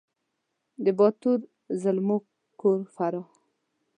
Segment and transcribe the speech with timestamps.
[0.83, 1.39] د باتور
[1.81, 2.17] زلمو
[2.59, 3.27] کور فراه